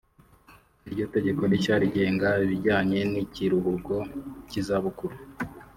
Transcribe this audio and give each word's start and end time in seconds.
Iryo 0.87 1.05
tegeko 1.15 1.41
rishya 1.51 1.75
rigenga 1.83 2.27
ibijyanye 2.43 2.99
n’ikiruhuko 3.11 3.95
cy’izabukuru 4.49 5.15